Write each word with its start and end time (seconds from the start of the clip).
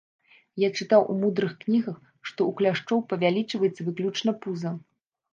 Я 0.61 0.67
чытаў 0.83 1.01
у 1.15 1.17
мудрых 1.23 1.51
кнігах, 1.63 1.99
што 2.29 2.39
ў 2.51 2.59
кляшчоў 2.61 3.03
павялічваецца 3.11 3.81
выключна 3.91 4.31
пуза. 4.47 4.71